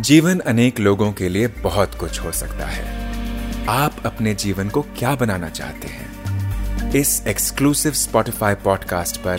जीवन 0.00 0.38
अनेक 0.38 0.80
लोगों 0.80 1.12
के 1.12 1.28
लिए 1.28 1.46
बहुत 1.46 1.94
कुछ 1.94 2.20
हो 2.24 2.32
सकता 2.32 2.66
है। 2.66 2.84
आप 3.66 3.92
अपने 4.06 4.34
जीवन 4.34 4.68
को 4.68 4.82
क्या 4.82 5.14
बनाना 5.14 5.48
चाहते 5.48 5.88
हैं? 5.88 6.92
इस 6.92 7.26
एक्सक्लूसिव 7.26 7.92
स्पॉटिफाई 7.92 8.54
पॉडकास्ट 8.54 9.16
पर 9.16 9.36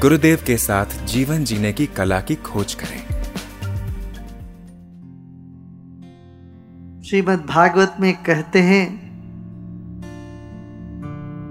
गुरुदेव 0.00 0.38
के 0.46 0.56
साथ 0.56 0.86
जीवन 1.06 1.44
जीने 1.44 1.72
की 1.72 1.86
कला 1.86 2.20
की 2.20 2.34
खोज 2.34 2.74
करें। 2.74 3.02
श्रीमद् 7.02 7.46
भागवत 7.46 7.96
में 8.00 8.22
कहते 8.22 8.58
हैं, 8.58 8.96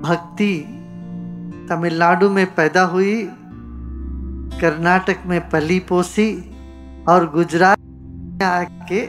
भक्ति 0.01 0.65
तमिलनाडु 1.69 2.29
में 2.29 2.55
पैदा 2.55 2.81
हुई, 2.81 3.27
कर्नाटक 4.61 5.17
में 5.25 5.49
पली 5.49 5.79
पोसी 5.79 6.33
और 7.07 7.31
गुजरात 7.31 7.77
आके 8.43 9.07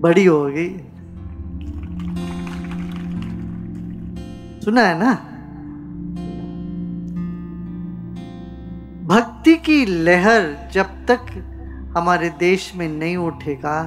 बड़ी 0.00 0.24
हो 0.24 0.44
गई। 0.44 0.70
सुना 4.64 4.82
है 4.82 4.98
ना? 4.98 5.14
भक्ति 9.06 9.54
की 9.54 9.86
लहर 9.86 10.70
जब 10.72 10.84
तक 10.84 11.26
हमारे 11.96 12.30
देश 12.30 12.72
में 12.76 12.88
नहीं 12.88 13.16
उठेगा, 13.16 13.82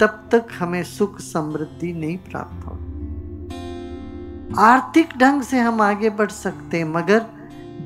तब 0.00 0.28
तक 0.32 0.46
हमें 0.58 0.82
सुख 0.82 1.20
समृद्धि 1.20 1.92
नहीं 1.92 2.18
प्राप्त 2.18 2.66
हो 2.66 2.78
आर्थिक 4.58 5.08
ढंग 5.18 5.42
से 5.42 5.60
हम 5.60 5.80
आगे 5.80 6.10
बढ़ 6.10 6.30
सकते 6.30 6.78
हैं, 6.78 6.84
मगर 6.84 7.26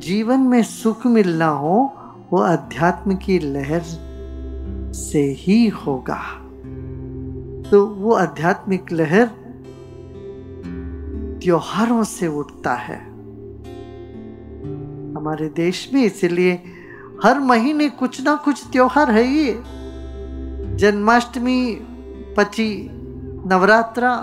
जीवन 0.00 0.40
में 0.40 0.62
सुख 0.62 1.06
मिलना 1.06 1.46
हो, 1.46 1.96
वो 2.32 2.38
अध्यात्म 2.38 3.16
की 3.16 3.38
लहर 3.38 4.07
से 4.98 5.22
ही 5.38 5.68
होगा। 5.68 6.20
तो 7.70 7.86
वो 7.86 8.12
आध्यात्मिक 8.12 8.92
लहर 8.92 9.26
त्योहारों 11.42 12.04
से 12.04 12.26
उठता 12.26 12.74
है। 12.74 13.08
हमारे 15.14 15.48
देश 15.48 15.90
में 15.94 16.04
इसलिए 16.04 16.62
हर 17.24 17.38
महीने 17.38 17.88
कुछ 17.88 18.20
ना 18.20 18.34
कुछ 18.34 18.64
त्योहार 18.72 19.10
है 19.10 19.26
ये। 19.26 19.62
जन्माष्टमी, 20.76 21.74
पची, 22.36 22.90
नवरात्रा, 23.46 24.14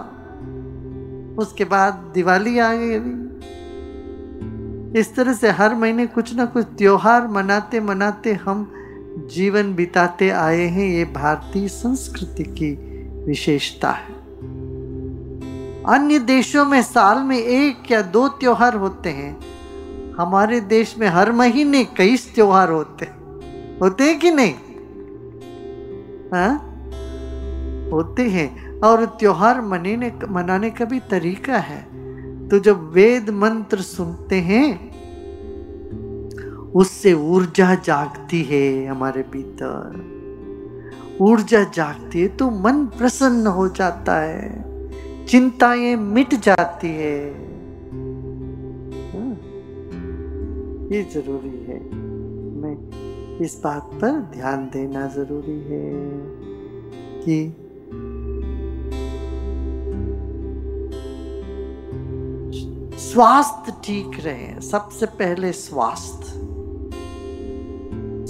उसके 1.37 1.63
बाद 1.63 1.93
दिवाली 2.13 2.59
आ 2.59 2.73
गई 2.73 2.93
अभी। 2.93 3.25
इस 4.99 5.15
तरह 5.15 5.33
से 5.33 5.49
हर 5.49 5.75
महीने 5.75 6.07
कुछ 6.07 6.35
ना 6.35 6.45
कुछ 6.45 6.65
त्योहार 6.77 7.27
मनाते 7.27 7.79
मनाते 7.79 8.33
हम 8.33 8.71
जीवन 9.17 9.75
बिताते 9.75 10.29
आए 10.29 10.61
हैं, 10.61 10.89
ये 10.89 11.05
भारतीय 11.05 11.67
संस्कृति 11.67 12.43
की 12.43 12.71
विशेषता 13.25 13.91
है। 13.91 14.15
अन्य 15.83 16.19
देशों 16.19 16.65
में 16.65 16.81
साल 16.81 17.23
में 17.23 17.37
एक 17.37 17.91
या 17.91 18.01
दो 18.01 18.27
त्योहार 18.27 18.73
होते 18.73 19.09
हैं। 19.09 19.37
हमारे 20.19 20.59
देश 20.59 20.95
में 20.99 21.07
हर 21.07 21.31
महीने 21.31 21.83
कई 21.83 22.17
त्योहार 22.17 22.69
होते 22.69 23.05
हैं। 23.05 23.15
होते 23.79 24.03
हैं 24.03 24.19
कि 24.19 24.31
नहीं? 24.31 24.53
हा? 26.33 26.71
होते 27.91 28.23
हैं। 28.23 28.79
और 28.79 29.05
त्योहार 29.05 29.61
मनाने 29.61 30.13
मनाने 30.29 30.69
का 30.69 30.85
भी 30.85 30.99
तरीका 30.99 31.57
है। 31.57 31.81
तो 32.49 32.59
जब 32.59 32.91
वेद 32.91 33.29
मंत्र 33.29 33.77
सुनते 33.77 34.35
हैं 34.35 34.94
उससे 36.75 37.13
ऊर्जा 37.13 37.73
जागती 37.75 38.41
है 38.43 38.85
हमारे 38.85 39.21
भीतर। 39.31 40.13
ऊर्जा 41.21 41.63
जागती 41.73 42.21
है 42.21 42.27
तो 42.27 42.49
मन 42.61 42.85
प्रसन्न 42.97 43.47
हो 43.47 43.67
जाता 43.69 44.19
है 44.19 45.25
चिंताएँ 45.25 45.95
मिट 45.95 46.33
जाती 46.39 46.87
है। 46.87 47.19
हाँ, 49.11 49.31
ये 50.91 51.03
ज़रूरी 51.13 51.57
है। 51.67 51.79
मैं 52.61 52.75
इस 53.39 53.53
बात 53.63 53.89
पर 53.93 54.19
ध्यान 54.33 54.59
देना 54.73 55.07
ज़रूरी 55.07 55.59
है 55.69 55.87
कि 57.23 57.37
स्वास्थ्य 62.99 63.73
ठीक 63.83 64.19
रहे 64.25 64.61
सबसे 64.61 65.05
पहले 65.05 65.51
स्वास्थ्य। 65.53 66.24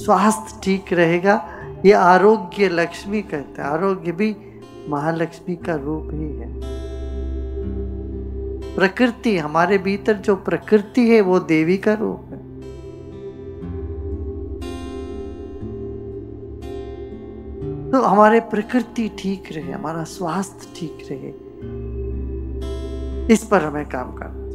स्वास्थ्य 0.06 0.60
ठीक 0.64 0.94
रहेगा। 0.94 1.50
ये 1.86 1.92
आरोग्य 1.92 2.70
लक्ष्मी 2.70 3.22
कहते 3.22 3.62
हैं। 3.62 3.70
आरोग्य 3.70 4.12
भी 4.12 4.36
महालक्ष्मी 4.90 5.56
का 5.56 5.76
रूप 5.76 6.10
ही 6.14 6.32
है। 6.38 6.50
प्रकृति, 8.76 9.38
हमारे 9.38 9.78
भीतर 9.78 10.14
जो 10.14 10.36
प्रकृति 10.36 11.10
है, 11.10 11.22
वो 11.22 11.40
देवी 11.40 11.78
का 11.78 11.94
रूप 11.94 12.26
है। 12.32 12.44
तो 17.92 18.02
हमारे 18.02 18.40
प्रकृति 18.40 19.12
ठीक 19.20 19.50
रहे, 19.52 19.72
हमारा 19.72 20.04
स्वास्थ्य 20.04 20.68
ठीक 20.76 21.08
रहे। 21.12 21.34
इस 23.34 23.44
पर 23.44 23.62
हमें 23.62 23.86
काम 23.86 24.12
करना 24.14 24.46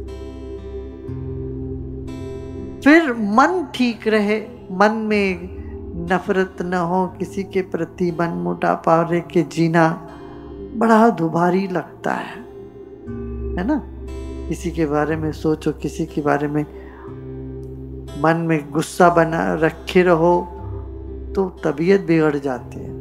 फिर 2.81 3.13
मन 3.13 3.67
ठीक 3.75 4.07
रहे 4.07 4.60
मन 4.71 4.91
में 4.91 5.61
नफरत 6.11 6.57
न 6.61 6.73
हो, 6.73 7.07
किसी 7.07 7.43
के 7.43 7.61
प्रति 7.61 8.11
मन 8.11 8.27
मोटा 8.27 8.73
पावरे 8.73 9.21
के 9.21 9.41
जीना 9.41 10.07
बड़ा 10.75 11.09
दुभारी 11.09 11.67
लगता 11.67 12.13
है। 12.13 12.39
है 13.57 13.67
ना? 13.67 13.81
किसी 14.49 14.71
के 14.71 14.85
बारे 14.85 15.15
में 15.15 15.31
सोचो, 15.31 15.71
किसी 15.71 16.05
के 16.05 16.21
बारे 16.21 16.47
में 16.47 16.65
मन 18.21 18.45
में 18.47 18.71
गुस्सा 18.71 19.09
बना 19.09 19.53
रखे 19.53 20.01
रहो 20.01 20.47
तो 21.35 21.49
तबीयत 21.63 22.01
बिगड़ 22.01 22.37
जाती 22.37 22.79
है। 22.79 22.91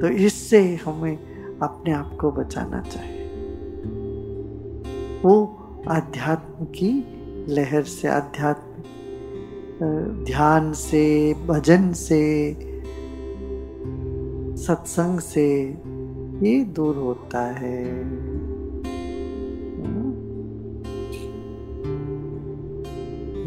तो 0.00 0.06
इससे 0.06 0.80
हमें 0.86 1.18
अपने 1.62 1.92
आप 1.92 2.16
को 2.20 2.30
बचाना 2.30 2.80
चाहिए। 2.80 3.24
वो 5.24 5.58
आध्यात्म 5.88 6.64
की 6.64 7.04
लहर 7.48 7.82
से, 7.82 8.08
आध्यात्म 8.08 8.82
ध्यान 9.82 10.72
से, 10.72 11.34
भजन 11.46 11.92
से, 11.92 12.54
सत्संग 14.56 15.18
से 15.18 15.62
ये 16.42 16.64
दूर 16.64 16.96
होता 16.96 17.40
है। 17.40 17.84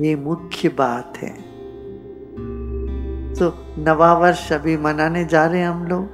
ये 0.04 0.16
मुख्य 0.16 0.70
बात 0.70 1.18
है। 1.18 1.52
तो 3.34 3.54
नवा 3.78 4.14
वर्ष 4.14 4.54
अभी 4.54 4.78
मनाने 4.78 5.26
जा 5.26 5.46
रहे 5.46 5.62
हैं 5.62 5.70
हम 5.70 5.88
लोग। 5.88 6.08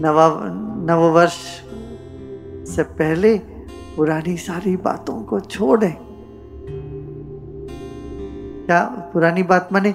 नवा, 0.00 0.40
नववर्ष 0.94 1.36
से 2.74 2.82
पहले 2.82 3.38
पुरानी 3.96 4.36
सारी 4.36 4.76
बातों 4.76 5.22
को 5.22 5.40
छोड़ें। 5.40 6.01
क्या 8.66 9.10
पुरानी 9.12 9.42
बात 9.42 9.68
माने? 9.72 9.94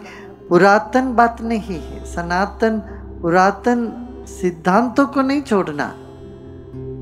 पुरातन 0.49 1.15
बात 1.15 1.41
नहीं 1.41 1.81
है। 1.81 2.05
सनातन, 2.05 2.79
पुरातन 3.21 4.07
सिद्धांतों 4.27 5.07
को 5.07 5.21
नहीं 5.21 5.41
छोड़ना। 5.41 5.93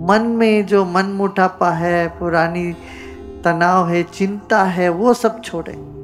मन 0.06 0.22
में 0.22 0.66
जो 0.66 0.86
मन 0.86 1.06
मुठापा 1.06 1.72
है, 1.72 2.08
पुरानी 2.08 2.74
तनाव 3.44 3.90
है, 3.90 4.04
चिंता 4.04 4.64
है, 4.64 4.90
वो 4.90 5.14
सब 5.14 5.42
छोड़े। 5.42 5.96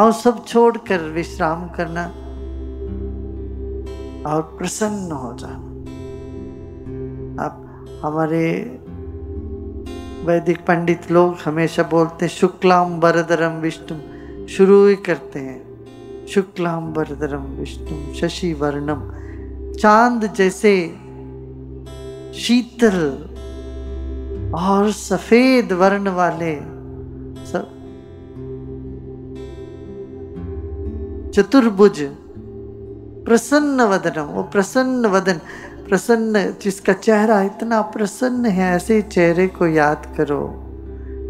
और 0.00 0.12
सब 0.12 0.44
छोड़कर 0.46 0.98
विश्राम 0.98 1.68
करना 1.68 2.04
और 4.30 4.42
प्रसन्न 4.42 5.12
हो 5.12 5.36
जाना। 5.40 5.70
आप 7.44 7.86
हमारे 8.04 8.78
वैदिक 10.24 10.58
पंडित 10.66 11.10
लोग 11.10 11.36
हमेशा 11.44 11.82
बोलते 11.82 12.24
हैं 12.24 12.32
शुक्लाम 12.32 12.98
बरदरम 13.00 13.54
विष्णु 13.60 13.96
शुरू 14.48 14.76
ही 14.86 14.96
करते 14.96 15.38
हैं 15.38 16.26
शुक्लाम 16.26 16.92
बरदरम 16.92 17.44
विष्णु 17.58 18.14
शशि 18.14 18.52
वर्णम 18.52 19.00
चाँद 19.80 20.24
जैसे 20.34 20.74
शीतल 22.40 22.98
और 24.54 24.90
सफ़ेद 24.92 25.72
वर्ण 25.72 26.08
वाले 26.10 26.54
सब। 27.46 27.76
चतुर्भुज, 31.34 31.98
प्रसन्न 33.26 33.80
वदनम, 33.82 34.26
वो 34.26 34.42
प्रसन्न 34.42 35.06
वदन। 35.06 35.40
प्रसन्न, 35.90 36.54
जिसका 36.62 36.92
चेहरा 36.92 37.42
इतना 37.42 37.80
प्रसन्न 37.80 38.46
है, 38.46 38.76
ऐसे 38.76 39.02
चेहरे 39.02 39.48
को 39.48 39.66
याद 39.66 40.14
करो। 40.16 40.66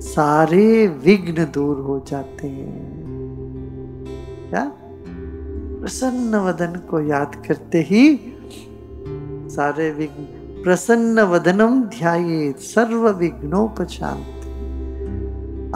सारे 0.00 0.86
विघ्न 0.86 1.44
दूर 1.44 1.76
हो 1.76 2.04
जाते 2.08 2.46
हैं। 2.46 3.00
क्या? 4.50 4.72
प्रसन्न 5.80 6.36
वदन 6.36 6.80
को 6.90 7.00
याद 7.00 7.42
करते 7.48 7.78
ही 7.78 8.16
सारे 9.48 9.90
विघ्न, 9.90 10.24
प्रसन्न 10.64 11.20
वदनम 11.20 11.82
ध्याये 11.82 12.52
सर्व 12.52 13.08
विघ्नोपशांति। 13.08 14.40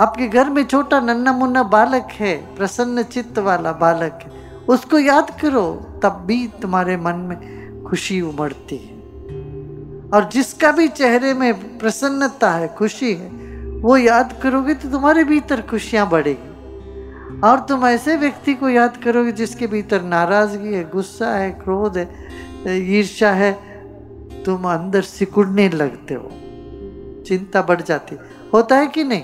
आपके 0.02 0.28
घर 0.28 0.50
में 0.50 0.64
छोटा 0.64 1.00
नन्ना 1.00 1.32
मुन्ना 1.32 1.62
बालक 1.62 2.08
है, 2.12 2.56
प्रसन्न 2.56 3.02
चित्त 3.02 3.38
वाला 3.38 3.72
बालक 3.72 4.18
है, 4.22 4.30
उसको 4.68 4.98
याद 4.98 5.40
करो, 5.40 5.86
तब 6.02 6.24
भी 6.26 6.48
तुम्हारे 6.62 6.96
मन 6.96 7.14
में 7.14 7.53
खुशी 7.94 8.20
उमड़ती 8.20 8.76
है। 8.76 8.94
और 10.08 10.30
जिसका 10.32 10.72
भी 10.72 10.88
चेहरे 10.88 11.34
में 11.34 11.78
प्रसन्नता 11.78 12.50
है, 12.50 12.68
खुशी 12.68 13.14
है, 13.14 13.28
वो 13.80 13.96
याद 13.96 14.40
करोगे 14.42 14.74
तो 14.74 14.90
तुम्हारे 14.90 15.24
भीतर 15.24 15.60
खुशियाँ 15.60 16.10
बढ़ेगी। 16.10 16.48
और 17.40 17.60
तुम 17.60 17.86
ऐसे 17.86 18.16
व्यक्ति 18.16 18.54
को 18.54 18.68
याद 18.68 18.96
करोगे 18.96 19.32
जिसके 19.32 19.66
भीतर 19.66 20.02
नाराज़गी 20.02 20.74
है, 20.74 20.90
गुस्सा 20.90 21.30
है, 21.30 21.50
क्रोध 21.50 21.98
है, 21.98 22.10
ईर्ष्या 22.68 23.30
है, 23.30 23.52
तुम 24.44 24.64
अंदर 24.64 25.02
सिकुड़ने 25.02 25.68
लगते 25.68 26.14
हो। 26.14 26.30
चिंता 27.26 27.62
बढ़ 27.62 27.82
जाती। 27.82 28.16
होता 28.54 28.76
है 28.76 28.86
कि 28.86 29.04
नहीं? 29.04 29.22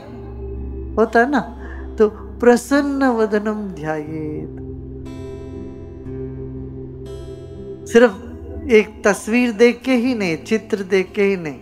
होता 0.94 1.20
है 1.20 1.30
ना? 1.30 1.40
तो 1.98 2.08
प्रसन्न 2.10 3.04
वदनम 3.04 3.68
ध्यायेत। 3.68 4.56
सिर्फ़ 7.88 8.29
एक 8.70 9.02
तस्वीर 9.04 9.52
देख 9.52 9.80
के 9.82 9.92
ही 9.92 10.14
नहीं, 10.14 10.36
चित्र 10.36 10.76
देख 10.76 11.12
के 11.12 11.22
ही 11.22 11.36
नहीं। 11.36 11.58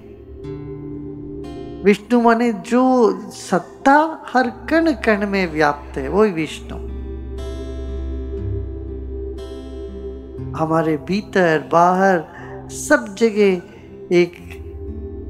विष्णु 1.84 2.20
माने 2.20 2.52
जो 2.52 3.12
सत्ता 3.30 4.24
हर 4.26 4.50
कण 4.70 4.92
कण 4.92 5.26
में 5.26 5.52
व्याप्त 5.52 5.98
है, 5.98 6.08
वही 6.08 6.32
विष्णु। 6.32 6.78
हमारे 10.56 10.96
भीतर, 10.96 11.68
बाहर, 11.72 12.24
सब 12.70 13.14
जगह 13.18 13.62
एक 14.12 14.32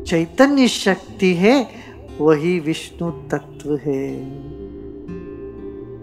चैतन्य 0.06 0.68
शक्ति 0.68 1.34
है, 1.34 1.68
वही 2.20 2.60
विष्णु 2.60 3.10
तत्व 3.10 3.76
है। 3.76 4.18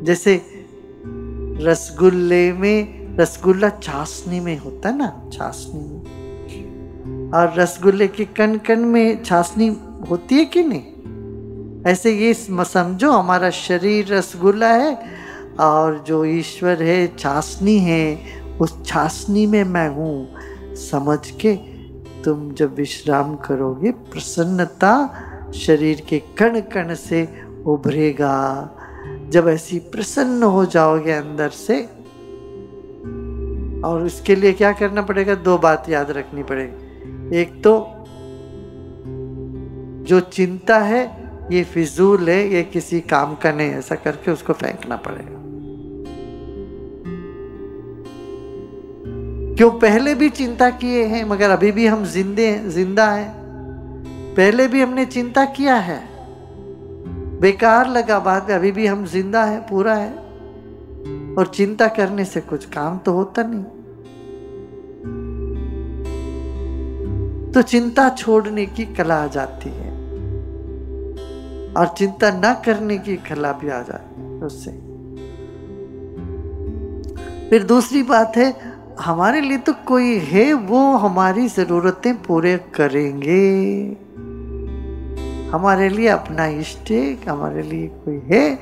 जैसे 0.03 0.41
रसगुल्ले 1.61 2.53
में 2.53 3.04
रसगुल्ला 3.19 3.69
चाशनी 3.69 4.39
में 4.39 4.57
होता 4.57 4.89
है 4.89 4.97
ना 4.97 5.29
में 5.33 5.99
और 7.33 7.53
रसगुल्ले 7.53 8.07
के 8.07 8.25
कण 8.25 8.57
कण 8.57 8.79
में 8.79 9.23
चाशनी 9.23 9.77
होती 10.09 10.35
है 10.35 10.45
कि 10.45 10.63
नहीं? 10.63 10.83
ऐसे 11.91 12.11
ये 12.11 12.33
समझो, 12.33 13.11
हमारा 13.11 13.49
शरीर 13.49 14.13
रसगुल्ला 14.13 14.73
है 14.73 14.99
और 15.59 16.03
जो 16.07 16.25
ईश्वर 16.25 16.83
है, 16.83 17.15
चाशनी 17.15 17.79
है, 17.79 18.19
उस 18.61 18.81
चाशनी 18.81 19.45
में 19.45 19.63
मैं 19.63 19.89
हूँ। 19.89 20.29
समझ 20.75 21.31
के 21.31 21.55
तुम 22.23 22.53
जब 22.53 22.75
विश्राम 22.75 23.35
करोगे, 23.35 23.91
प्रसन्नता 23.91 25.23
शरीर 25.55 26.01
के 26.09 26.19
कण 26.19 26.59
कण 26.59 26.95
से 26.95 27.27
उभरेगा। 27.65 28.69
जब 29.29 29.47
ऐसी 29.47 29.79
प्रसन्न 29.79 30.43
हो 30.43 30.65
जाओगे 30.65 31.11
अंदर 31.11 31.49
से 31.49 32.04
और 33.85 34.03
उसके 34.03 34.35
लिए 34.35 34.53
क्या 34.53 34.71
करना 34.71 35.01
पड़ेगा? 35.01 35.35
दो 35.35 35.57
बात 35.57 35.89
याद 35.89 36.11
रखनी 36.11 36.43
पड़ेगी। 36.43 37.37
एक 37.37 37.63
तो 37.63 37.91
जो 40.05 40.19
चिंता 40.19 40.77
है, 40.79 41.25
ये 41.51 41.63
फिजूल 41.63 42.29
है, 42.29 42.53
ये 42.53 42.63
किसी 42.63 42.99
काम 42.99 43.35
का 43.35 43.51
नहीं, 43.51 43.69
ऐसा 43.69 43.95
करके 43.95 44.31
उसको 44.31 44.53
फेंकना 44.53 44.95
पड़ेगा। 44.95 45.41
क्यों? 49.55 49.71
पहले 49.71 50.15
भी 50.15 50.29
चिंता 50.29 50.69
किए 50.69 51.03
हैं, 51.05 51.25
मगर 51.25 51.49
अभी 51.49 51.71
भी 51.71 51.87
हम 51.87 52.05
जिंदे 52.05 52.59
ज़िंदा 52.59 53.11
हैं। 53.11 53.33
पहले 54.35 54.67
भी 54.67 54.81
हमने 54.81 55.05
चिंता 55.05 55.45
किया 55.45 55.75
है। 55.75 55.99
बेकार 57.39 57.89
लगा 57.89 58.19
बाद 58.19 58.49
में, 58.49 58.55
अभी 58.55 58.71
भी 58.71 58.87
हम 58.87 59.05
ज़िंदा 59.05 59.43
है, 59.43 59.59
पूरा 59.61 59.93
है। 59.93 60.25
और 61.35 61.51
चिंता 61.55 61.87
करने 61.87 62.25
से 62.25 62.41
कुछ 62.41 62.65
काम 62.65 62.97
तो 62.97 63.13
होता 63.13 63.43
नहीं। 63.43 63.63
तो 67.55 67.61
चिंता 67.61 68.09
छोड़ने 68.09 68.65
की 68.65 68.85
कला 68.85 69.23
आ 69.23 69.27
जाती 69.27 69.69
है 69.69 69.91
और 71.73 71.87
चिंता 71.97 72.31
न 72.31 72.61
करने 72.65 72.97
की 72.97 73.15
कला 73.15 73.51
भी 73.51 73.69
आ 73.69 73.81
जाती 73.81 74.21
है 74.21 74.27
उससे। 74.27 74.71
फिर 77.49 77.63
दूसरी 77.63 78.03
बात 78.03 78.37
है, 78.37 78.75
हमारे 78.99 79.41
लिए 79.41 79.57
तो 79.57 79.73
कोई 79.73 80.17
है, 80.17 80.53
वो 80.53 80.97
हमारी 80.97 81.47
जरूरतें 81.47 82.23
पूरे 82.23 82.57
करेंगे। 82.57 83.47
हमारे 85.51 85.89
लिए 85.89 86.07
अपना 86.07 86.47
इष्ट 86.47 86.91
हमारे 87.29 87.61
लिए 87.61 87.87
कोई 87.87 88.21
है, 88.25 88.59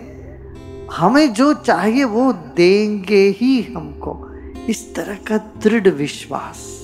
हमें 0.92 1.34
जो 1.34 1.54
चाहिए 1.54 2.04
वो 2.04 2.34
देंगे 2.34 3.30
ही 3.30 3.62
हमको। 3.62 4.30
इस 4.70 4.96
तरह 4.96 5.16
का 5.16 5.38
दृढ़ 5.38 5.88
विश्वास। 5.88 6.83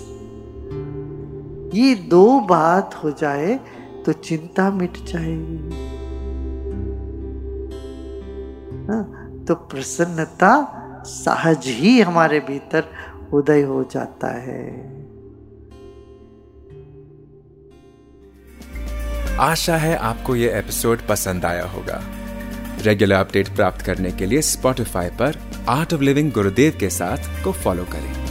ये 1.74 1.95
दो 1.95 2.39
बात 2.39 2.95
हो 2.95 3.12
जाए 3.12 3.60
तो 4.06 4.12
चिंता 4.12 4.69
मिट 4.71 4.98
जाएगी। 4.98 5.88
हाँ, 8.88 9.04
तो 9.48 9.56
प्रसन्नता 9.56 10.51
सहज 11.06 11.68
ही 11.68 12.01
हमारे 12.01 12.39
भीतर 12.39 12.83
उदय 13.33 13.62
हो 13.62 13.83
जाता 13.83 14.31
है। 14.42 14.63
आशा 19.39 19.77
है 19.77 19.95
आपको 19.95 20.36
ये 20.36 20.57
एपिसोड 20.60 21.07
पसंद 21.10 21.45
आया 21.45 21.66
होगा। 21.66 22.01
रेगुलर 22.81 23.16
अपडेट 23.16 23.56
प्राप्त 23.56 23.86
करने 23.86 24.12
के 24.12 24.25
लिए 24.25 24.42
स्पॉटिफाई 24.42 25.10
पर 25.10 25.38
आर्ट 25.69 25.94
ऑफ़ 25.94 26.01
लिविंग 26.01 26.31
गुरुदेव 26.31 26.77
के 26.80 26.89
साथ 26.89 27.44
को 27.44 27.51
फॉलो 27.51 27.83
करें। 27.83 28.29